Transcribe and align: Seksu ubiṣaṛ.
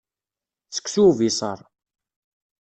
Seksu 0.75 1.01
ubiṣaṛ. 1.09 1.59